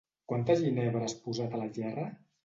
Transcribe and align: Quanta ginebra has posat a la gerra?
Quanta 0.31 0.53
ginebra 0.61 1.03
has 1.07 1.13
posat 1.25 1.53
a 1.53 1.59
la 1.65 1.67
gerra? 1.77 2.07